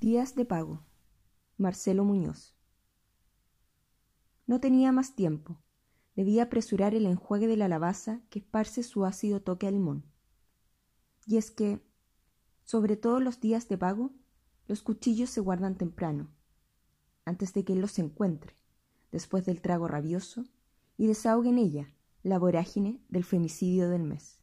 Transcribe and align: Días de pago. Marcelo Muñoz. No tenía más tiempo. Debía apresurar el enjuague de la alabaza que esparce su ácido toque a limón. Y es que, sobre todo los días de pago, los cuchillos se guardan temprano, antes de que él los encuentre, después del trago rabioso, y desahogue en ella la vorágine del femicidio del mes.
Días 0.00 0.36
de 0.36 0.44
pago. 0.44 0.84
Marcelo 1.56 2.04
Muñoz. 2.04 2.54
No 4.46 4.60
tenía 4.60 4.92
más 4.92 5.16
tiempo. 5.16 5.60
Debía 6.14 6.44
apresurar 6.44 6.94
el 6.94 7.04
enjuague 7.04 7.48
de 7.48 7.56
la 7.56 7.64
alabaza 7.64 8.20
que 8.30 8.38
esparce 8.38 8.84
su 8.84 9.04
ácido 9.04 9.42
toque 9.42 9.66
a 9.66 9.72
limón. 9.72 10.04
Y 11.26 11.36
es 11.36 11.50
que, 11.50 11.84
sobre 12.62 12.96
todo 12.96 13.18
los 13.18 13.40
días 13.40 13.68
de 13.68 13.76
pago, 13.76 14.12
los 14.68 14.84
cuchillos 14.84 15.30
se 15.30 15.40
guardan 15.40 15.76
temprano, 15.76 16.30
antes 17.24 17.52
de 17.52 17.64
que 17.64 17.72
él 17.72 17.80
los 17.80 17.98
encuentre, 17.98 18.54
después 19.10 19.46
del 19.46 19.60
trago 19.60 19.88
rabioso, 19.88 20.44
y 20.96 21.08
desahogue 21.08 21.48
en 21.48 21.58
ella 21.58 21.92
la 22.22 22.38
vorágine 22.38 23.02
del 23.08 23.24
femicidio 23.24 23.90
del 23.90 24.04
mes. 24.04 24.37